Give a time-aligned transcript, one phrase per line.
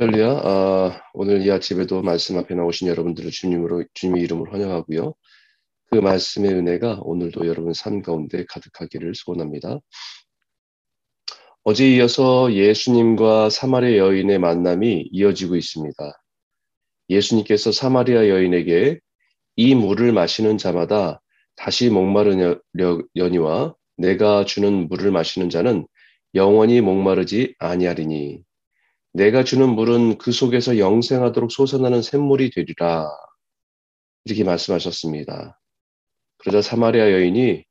[0.00, 0.40] 할렐루야.
[0.42, 5.12] 아, 오늘 이 아침에도 말씀 앞에 나오신 여러분들을 주님으로 주님의 이름으로 환영하고요.
[5.90, 9.78] 그 말씀의 은혜가 오늘도 여러분 삶 가운데 가득하기를 소원합니다.
[11.64, 16.22] 어제 이어서 예수님과 사마리아 여인의 만남이 이어지고 있습니다.
[17.10, 19.00] 예수님께서 사마리아 여인에게
[19.56, 21.20] 이 물을 마시는 자마다
[21.56, 25.86] 다시 목마르려니와 내가 주는 물을 마시는 자는
[26.34, 28.42] 영원히 목마르지 아니하리니
[29.12, 33.10] 내가 주는 물은 그 속에서 영생하도록 솟아나는 샘물이 되리라.
[34.24, 35.60] 이렇게 말씀하셨습니다.
[36.38, 37.64] 그러자 사마리아 여인이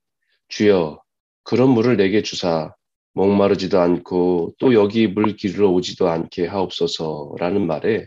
[0.49, 1.01] 주여
[1.43, 2.73] 그런 물을 내게 주사
[3.13, 8.05] 목마르지도 않고 또 여기 물 기르러 오지도 않게 하옵소서라는 말에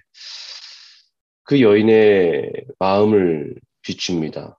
[1.45, 4.59] 그 여인의 마음을 비춥니다.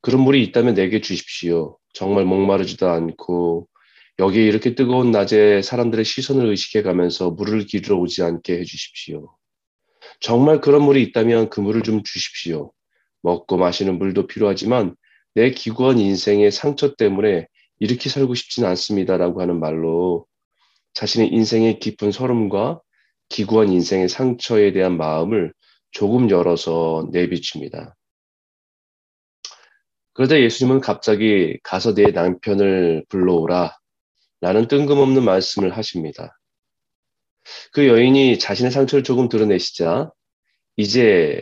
[0.00, 1.78] 그런 물이 있다면 내게 주십시오.
[1.92, 3.68] 정말 목마르지도 않고
[4.18, 9.34] 여기에 이렇게 뜨거운 낮에 사람들의 시선을 의식해 가면서 물을 기르러 오지 않게 해주십시오.
[10.20, 12.72] 정말 그런 물이 있다면 그 물을 좀 주십시오.
[13.22, 14.94] 먹고 마시는 물도 필요하지만
[15.34, 17.48] 내 기구한 인생의 상처 때문에
[17.80, 20.26] 이렇게 살고 싶진 않습니다라고 하는 말로
[20.92, 22.80] 자신의 인생의 깊은 서름과
[23.28, 25.52] 기구한 인생의 상처에 대한 마음을
[25.90, 27.96] 조금 열어서 내비칩니다.
[30.12, 33.76] 그러자 예수님은 갑자기 가서 내 남편을 불러오라
[34.44, 36.38] 라는 뜬금없는 말씀을 하십니다.
[37.72, 40.10] 그 여인이 자신의 상처를 조금 드러내시자
[40.76, 41.40] 이제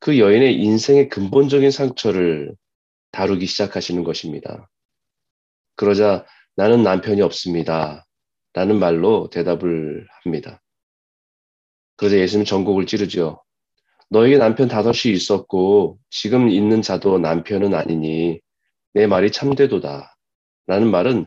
[0.00, 2.56] 그 여인의 인생의 근본적인 상처를
[3.12, 4.68] 다루기 시작하시는 것입니다.
[5.76, 8.04] 그러자 나는 남편이 없습니다.
[8.54, 10.60] 라는 말로 대답을 합니다.
[11.94, 13.40] 그러자 예수님 전곡을 찌르죠.
[14.10, 18.40] 너에게 남편 다섯이 있었고 지금 있는 자도 남편은 아니니
[18.94, 20.16] 내 말이 참되도다.
[20.66, 21.26] 라는 말은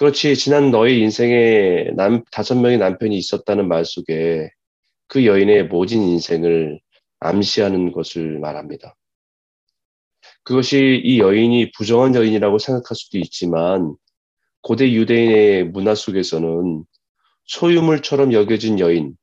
[0.00, 4.48] 그렇지 지난 너의 인생에 남 다섯 명의 남편이 있었다는 말 속에
[5.08, 6.80] 그 여인의 모진 인생을
[7.18, 8.96] 암시하는 것을 말합니다.
[10.42, 13.94] 그것이 이 여인이 부정한 여인이라고 생각할 수도 있지만
[14.62, 16.82] 고대 유대인의 문화 속에서는
[17.44, 19.14] 소유물처럼 여겨진 여인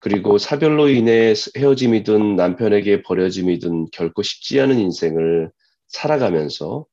[0.00, 5.52] 그리고 사별로 인해 헤어짐이든 남편에게 버려짐이든 결코 쉽지 않은 인생을
[5.86, 6.86] 살아가면서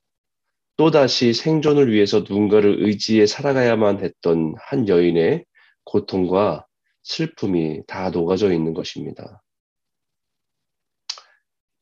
[0.78, 5.44] 또다시 생존을 위해서 누군가를 의지해 살아가야만 했던 한 여인의
[5.84, 6.68] 고통과
[7.02, 9.42] 슬픔이 다 녹아져 있는 것입니다.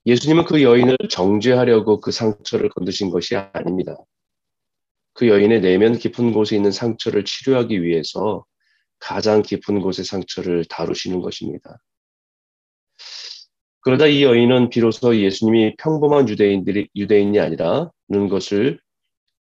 [0.05, 3.97] 예수님은 그 여인을 정죄하려고 그 상처를 건드신 것이 아닙니다.
[5.13, 8.45] 그 여인의 내면 깊은 곳에 있는 상처를 치료하기 위해서
[8.99, 11.79] 가장 깊은 곳의 상처를 다루시는 것입니다.
[13.81, 18.79] 그러다 이 여인은 비로소 예수님이 평범한 유대인들이 유대인이 아니라는 것을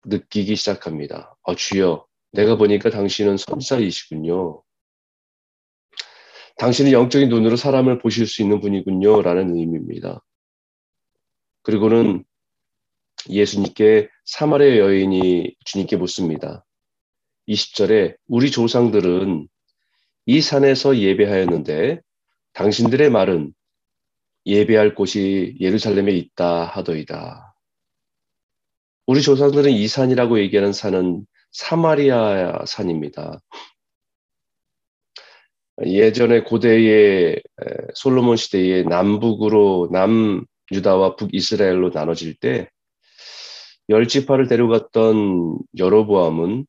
[0.04, 1.36] 느끼기 시작합니다.
[1.44, 4.62] 아, 주여, 내가 보니까 당신은 선사이시군요.
[6.58, 9.22] 당신은 영적인 눈으로 사람을 보실 수 있는 분이군요.
[9.22, 10.22] 라는 의미입니다.
[11.62, 12.24] 그리고는
[13.28, 16.64] 예수님께 사마리아 여인이 주님께 묻습니다.
[17.48, 19.48] 20절에 우리 조상들은
[20.26, 22.00] 이 산에서 예배하였는데
[22.52, 23.54] 당신들의 말은
[24.46, 27.54] 예배할 곳이 예루살렘에 있다 하더이다.
[29.08, 33.40] 우리 조상들은 이 산이라고 얘기하는 산은 사마리아 산입니다.
[35.86, 37.42] 예전에 고대의
[37.94, 42.68] 솔로몬 시대에 남북으로 남 유다와 북 이스라엘로 나눠질 때
[43.90, 46.66] 열 지파를 데려갔던 여로보암은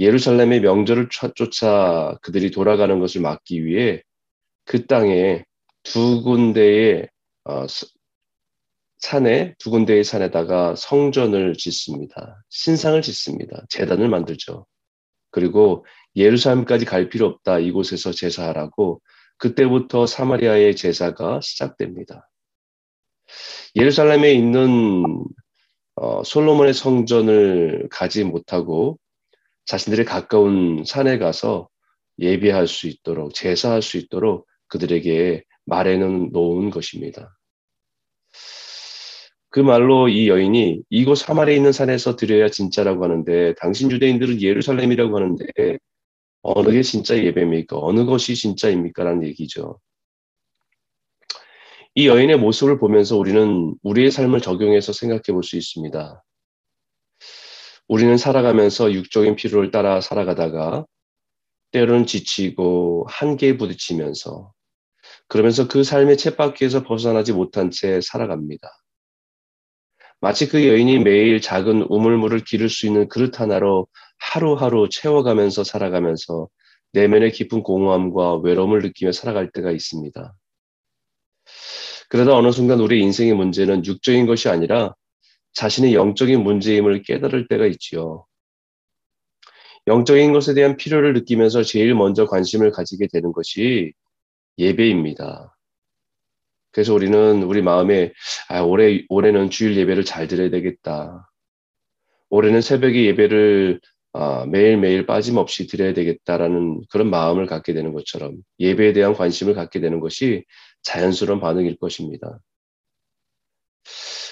[0.00, 4.02] 예루살렘의 명절을 쫓아 그들이 돌아가는 것을 막기 위해
[4.64, 5.44] 그 땅에
[5.82, 7.08] 두 군데의
[7.44, 7.66] 어,
[9.00, 12.42] 산에 두 군데의 산에다가 성전을 짓습니다.
[12.50, 13.64] 신상을 짓습니다.
[13.68, 14.66] 재단을 만들죠.
[15.30, 15.84] 그리고
[16.16, 17.60] 예루살렘까지 갈 필요 없다.
[17.60, 19.00] 이곳에서 제사하라고
[19.38, 22.28] 그때부터 사마리아의 제사가 시작됩니다.
[23.76, 25.24] 예루살렘에 있는
[25.94, 28.98] 어, 솔로몬의 성전을 가지 못하고
[29.64, 31.68] 자신들의 가까운 산에 가서
[32.18, 37.36] 예배할 수 있도록 제사할 수 있도록 그들에게 말해는 놓은 것입니다.
[39.50, 45.44] 그 말로 이 여인이 이곳 사마리에 있는 산에서 드려야 진짜라고 하는데 당신 유대인들은 예루살렘이라고 하는데
[46.42, 47.76] 어느 게 진짜 예배입니까?
[47.78, 49.04] 어느 것이 진짜입니까?
[49.04, 49.80] 라는 얘기죠.
[51.96, 56.22] 이 여인의 모습을 보면서 우리는 우리의 삶을 적용해서 생각해 볼 수 있습니다.
[57.88, 60.86] 우리는 살아가면서 육적인 필요를 따라 살아가다가
[61.72, 64.52] 때로는 지치고 한계에 부딪히면서
[65.28, 68.79] 그러면서 그 삶의 챗바퀴에서 벗어나지 못한 채 살아갑니다.
[70.20, 73.86] 마치 그 여인이 매일 작은 우물물을 기를 수 있는 그릇 하나로
[74.18, 76.48] 하루하루 채워가면서 살아가면서
[76.92, 80.34] 내면의 깊은 공허함과 외로움을 느끼며 살아갈 때가 있습니다.
[82.10, 84.94] 그러다 어느 순간 우리 인생의 문제는 육적인 것이 아니라
[85.54, 88.26] 자신의 영적인 문제임을 깨달을 때가 있지요.
[89.86, 93.92] 영적인 것에 대한 필요를 느끼면서 제일 먼저 관심을 가지게 되는 것이
[94.58, 95.56] 예배입니다.
[96.72, 98.12] 그래서 우리는 우리 마음에
[98.48, 101.28] 아, 올해 올해는 주일 예배를 잘 드려야 되겠다.
[102.30, 103.80] 올해는 새벽에 예배를
[104.12, 110.00] 아, 매일매일 빠짐없이 드려야 되겠다라는 그런 마음을 갖게 되는 것처럼 예배에 대한 관심을 갖게 되는
[110.00, 110.44] 것이
[110.82, 112.40] 자연스러운 반응일 것입니다.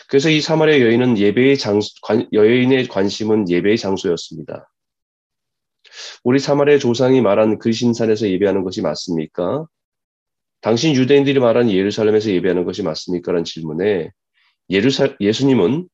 [0.09, 4.71] 그래서 이 사마리아 여인은 예배의 장소, 관, 여인의 관심은 예배의 장소였습니다.
[6.25, 9.67] 우리 사마리아 조상이 말한 그 신산에서 예배하는 것이 맞습니까?
[10.61, 13.33] 당신 유대인들이 말한 예루살렘에서 예배하는 것이 맞습니까?
[13.33, 14.11] 라는 질문에
[14.71, 15.89] 예루살, 예수님은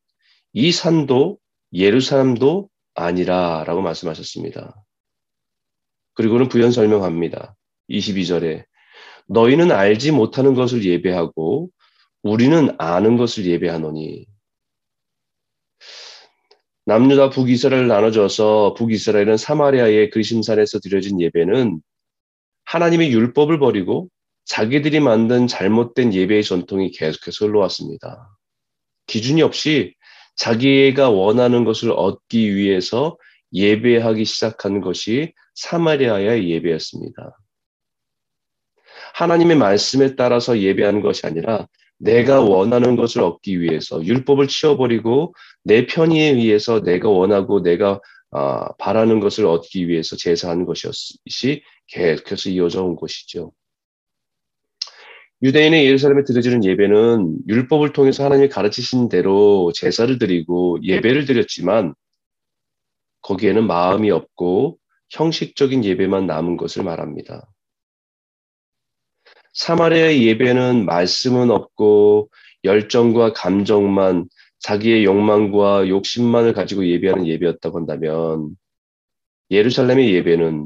[0.52, 1.38] 이 산도
[1.72, 4.74] 예루살렘도 아니라 라고 말씀하셨습니다.
[6.14, 7.56] 그리고는 부연 설명합니다.
[7.90, 8.64] 22절에
[9.26, 11.70] 너희는 알지 못하는 것을 예배하고
[12.22, 14.26] 우리는 아는 것을 예배하노니
[16.86, 21.80] 남유다 북이스라엘 나눠져서 북이스라엘은 사마리아의 그리심산에서 드려진 예배는
[22.66, 24.08] 하나님의 율법을 버리고
[24.44, 28.36] 자기들이 만든 잘못된 예배의 전통이 계속해서 흘러왔습니다.
[29.06, 29.94] 기준이 없이
[30.36, 33.16] 자기가 원하는 것을 얻기 위해서
[33.52, 37.38] 예배하기 시작한 것이 사마리아의 예배였습니다.
[39.14, 41.68] 하나님의 말씀에 따라서 예배하는 것이 아니라
[41.98, 48.00] 내가 원하는 것을 얻기 위해서 율법을 치워버리고 내 편의에 의해서 내가 원하고 내가
[48.32, 53.52] 아, 바라는 것을 얻기 위해서 제사하는 것이었이 계속해서 이어져 온 것이죠.
[55.44, 61.94] 유대인의 예루살렘에 드려지는 예배는 율법을 통해서 하나님이 가르치신 대로 제사를 드리고 예배를 드렸지만
[63.20, 64.78] 거기에는 마음이 없고
[65.10, 67.46] 형식적인 예배만 남은 것을 말합니다.
[69.52, 72.30] 사마리아의 예배는 말씀은 없고
[72.64, 74.26] 열정과 감정만
[74.60, 78.56] 자기의 욕망과 욕심만을 가지고 예배하는 예배였다고 한다면
[79.50, 80.64] 예루살렘의 예배는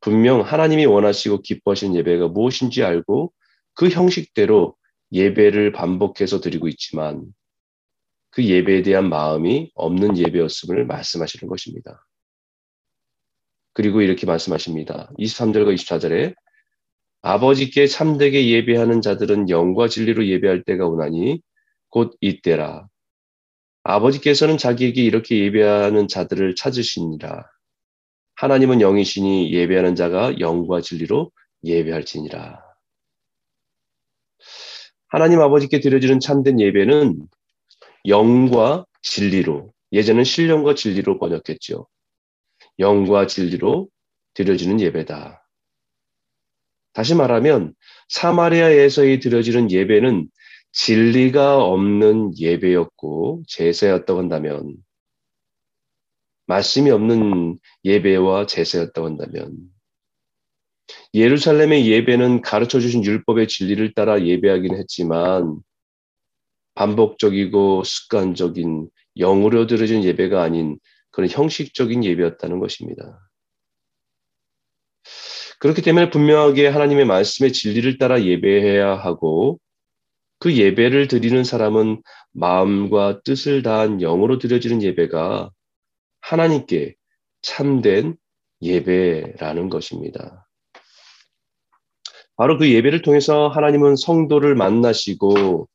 [0.00, 3.32] 분명 하나님이 원하시고 기뻐하시는 예배가 무엇인지 알고
[3.80, 4.76] 그 형식대로
[5.10, 7.24] 예배를 반복해서 드리고 있지만
[8.28, 12.06] 그 예배에 대한 마음이 없는 예배였음을 말씀하시는 것입니다.
[13.72, 15.10] 그리고 이렇게 말씀하십니다.
[15.18, 16.34] 23절과 24절에
[17.22, 21.40] 아버지께 참되게 예배하는 자들은 영과 진리로 예배할 때가 오나니
[21.88, 22.86] 곧 이때라.
[23.84, 27.46] 아버지께서는 자기에게 이렇게 예배하는 자들을 찾으시니라.
[28.34, 31.32] 하나님은 영이시니 예배하는 자가 영과 진리로
[31.64, 32.69] 예배할지니라.
[35.10, 37.18] 하나님 아버지께 드려지는 참된 예배는
[38.06, 41.86] 영과 진리로, 예전은 신령과 진리로 번역했죠.
[42.78, 43.88] 영과 진리로
[44.34, 45.44] 드려지는 예배다.
[46.92, 47.74] 다시 말하면
[48.08, 50.28] 사마리아에서의 드려지는 예배는
[50.72, 54.76] 진리가 없는 예배였고 제사였다고 한다면
[56.46, 59.56] 말씀이 없는 예배와 제사였다고 한다면
[61.14, 65.60] 예루살렘의 예배는 가르쳐 주신 율법의 진리를 따라 예배하긴 했지만
[66.74, 70.78] 반복적이고 습관적인 영으로 드려진 예배가 아닌
[71.10, 73.20] 그런 형식적인 예배였다는 것입니다.
[75.58, 79.60] 그렇기 때문에 분명하게 하나님의 말씀의 진리를 따라 예배해야 하고
[80.38, 85.50] 그 예배를 드리는 사람은 마음과 뜻을 다한 영으로 드려지는 예배가
[86.22, 86.94] 하나님께
[87.42, 88.16] 참된
[88.62, 90.48] 예배라는 것입니다.
[92.40, 95.68] 바로 그 예배를 통해서 하나님은 성도를 만나시고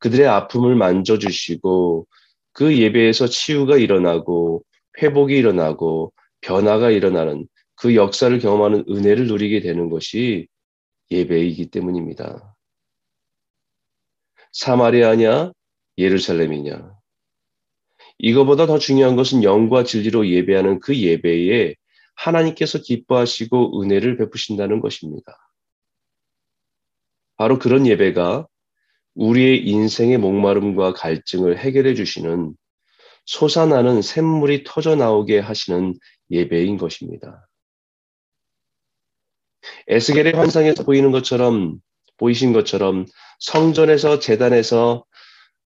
[0.00, 2.06] 그들의 아픔을 만져주시고
[2.52, 4.62] 그 예배에서 치유가 일어나고
[5.00, 6.12] 회복이 일어나고
[6.42, 10.46] 변화가 일어나는 그 역사를 경험하는 은혜를 누리게 되는 것이
[11.10, 12.54] 예배이기 때문입니다.
[14.52, 15.52] 사마리아냐,
[15.96, 16.92] 예루살렘이냐.
[18.18, 21.76] 이거보다 더 중요한 것은 영과 진리로 예배하는 그 예배에
[22.14, 25.49] 하나님께서 기뻐하시고 은혜를 베푸신다는 것입니다.
[27.40, 28.46] 바로 그런 예배가
[29.14, 32.52] 우리의 인생의 목마름과 갈증을 해결해 주시는
[33.24, 35.94] 솟아나는 샘물이 터져 나오게 하시는
[36.30, 37.48] 예배인 것입니다.
[39.88, 41.78] 에스겔의 환상에서 보이는 것처럼
[42.18, 43.06] 보이신 것처럼
[43.38, 45.06] 성전에서 재단에서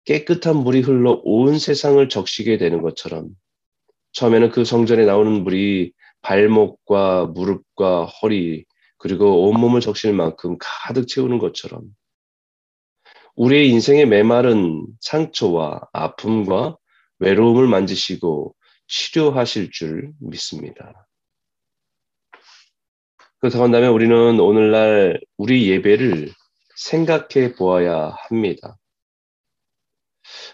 [0.04, 3.30] 깨끗한 물이 흘러 온 세상을 적시게 되는 것처럼
[4.12, 8.66] 처음에는 그 성전에 나오는 물이 발목과 무릎과 허리
[9.02, 11.82] 그리고 온몸을 적실 만큼 가득 채우는 것처럼
[13.34, 16.76] 우리의 인생의 메마른 상처와 아픔과
[17.18, 18.54] 외로움을 만지시고
[18.86, 21.08] 치료하실 줄 믿습니다.
[23.40, 26.30] 그렇다고 한다면 우리는 오늘날 우리 예배를
[26.76, 28.78] 생각해 보아야 합니다.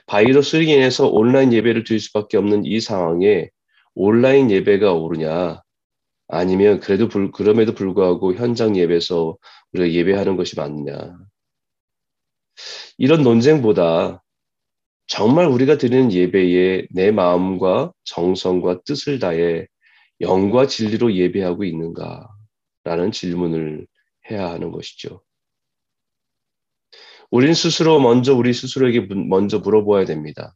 [0.07, 3.51] 바이러스로 인해서 온라인 예배를 드릴 수밖에 없는 이 상황에
[3.95, 5.63] 온라인 예배가 오르냐
[6.29, 9.37] 아니면 그래도 불, 그럼에도 불구하고 현장 예배에서
[9.73, 11.17] 우리가 예배하는 것이 맞느냐
[12.99, 14.23] 이런 논쟁보다
[15.07, 19.67] 정말 우리가 드리는 예배에 내 마음과 정성과 뜻을 다해
[20.21, 22.29] 영과 진리로 예배하고 있는가?
[22.85, 23.87] 라는 질문을
[24.31, 25.23] 해야 하는 것이죠.
[27.31, 30.55] 우린 스스로 먼저 우리 스스로에게 먼저 물어보아야 됩니다.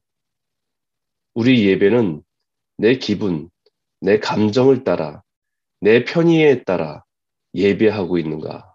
[1.34, 2.22] 우리 예배는
[2.78, 3.50] 내 기분,
[4.00, 5.22] 내 감정을 따라,
[5.82, 7.02] 내 편의에 따라
[7.54, 8.72] 예배하고 있는가?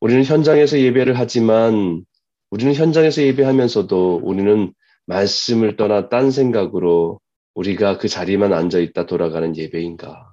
[0.00, 2.02] 우리는 현장에서 예배를 하지만
[2.48, 4.72] 우리는 현장에서 예배하면서도 우리는
[5.04, 7.20] 말씀을 떠나 딴 생각으로
[7.52, 10.32] 우리가 그 자리만 앉아 있다 돌아가는 예배인가?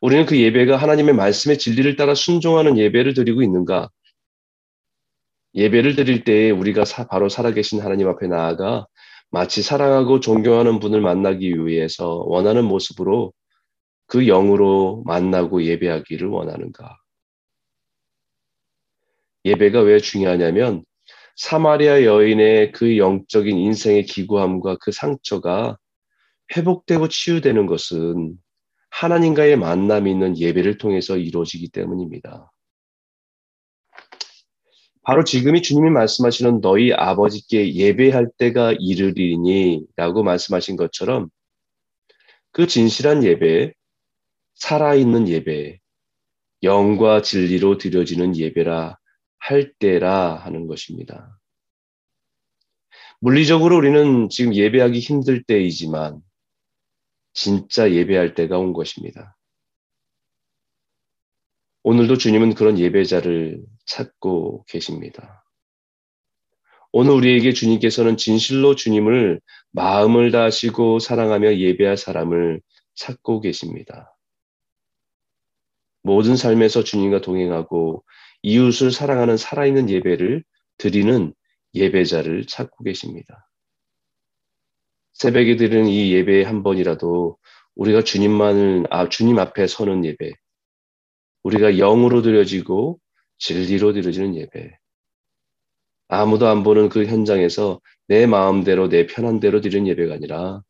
[0.00, 3.88] 우리는 그 예배가 하나님의 말씀의 진리를 따라 순종하는 예배를 드리고 있는가?
[5.54, 8.88] 예배를 드릴 때 우리가 사, 바로 살아계신 하나님 앞에 나아가
[9.32, 13.32] 마치 사랑하고 존경하는 분을 만나기 위해서 원하는 모습으로
[14.06, 16.98] 그 영으로 만나고 예배하기를 원하는가?
[19.46, 20.84] 예배가 왜 중요하냐면
[21.36, 25.78] 사마리아 여인의 그 영적인 인생의 기구함과 그 상처가
[26.54, 28.36] 회복되고 치유되는 것은
[28.90, 32.51] 하나님과의 만남이 있는 예배를 통해서 이루어지기 때문입니다.
[35.02, 41.28] 바로 지금이 주님이 말씀하시는 너희 아버지께 예배할 때가 이르리니 라고 말씀하신 것처럼
[42.52, 43.72] 그 진실한 예배,
[44.54, 45.80] 살아있는 예배,
[46.62, 48.96] 영과 진리로 드려지는 예배라
[49.38, 51.36] 할 때라 하는 것입니다.
[53.18, 56.20] 물리적으로 우리는 지금 예배하기 힘들 때이지만
[57.32, 59.36] 진짜 예배할 때가 온 것입니다.
[61.82, 65.44] 오늘도 주님은 그런 예배자를 찾고 계십니다.
[66.92, 72.60] 오늘 우리에게 주님께서는 진실로 주님을 마음을 다하시고 사랑하며 예배할 사람을
[72.94, 74.14] 찾고 계십니다.
[76.02, 78.04] 모든 삶에서 주님과 동행하고
[78.42, 80.44] 이웃을 사랑하는 살아있는 예배를
[80.76, 81.32] 드리는
[81.74, 83.48] 예배자를 찾고 계십니다.
[85.14, 87.38] 새벽에 드리는 이 예배에 한 번이라도
[87.74, 90.32] 우리가 주님만을, 아, 주님 앞에 서는 예배,
[91.44, 92.98] 우리가 영으로 드려지고
[93.42, 94.78] 진리로 드려지는 예배,
[96.06, 100.62] 아무도 안 보는 그 현장에서 내 마음대로 내 편한 대로 드리는 예배가 아니라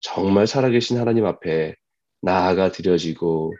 [0.00, 1.74] 정말 살아계신 하나님 앞에
[2.20, 3.54] 나아가 드려지고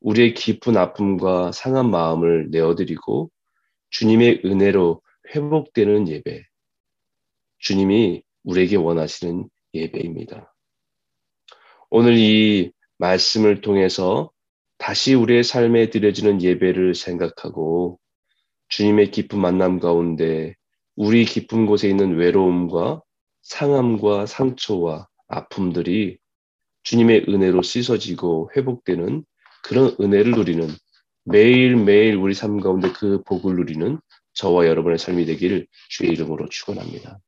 [0.00, 3.30] 우리의 깊은 아픔과 상한 마음을 내어드리고
[3.90, 5.02] 주님의 은혜로
[5.34, 6.44] 회복되는 예배.
[7.58, 10.54] 주님이 우리에게 원하시는 예배입니다.
[11.90, 14.30] 오늘 이 말씀을 통해서
[14.78, 17.98] 다시 우리의 삶에 드려지는 예배를 생각하고
[18.68, 20.54] 주님의 깊은 만남 가운데
[20.96, 23.02] 우리 깊은 곳에 있는 외로움과
[23.42, 26.18] 상함과 상처와 아픔들이
[26.84, 29.24] 주님의 은혜로 씻어지고 회복되는
[29.62, 30.68] 그런 은혜를 누리는
[31.24, 33.98] 매일매일 우리 삶 가운데 그 복을 누리는
[34.34, 37.18] 저와 여러분의 삶이 되기를 주의 이름으로 축원합니다.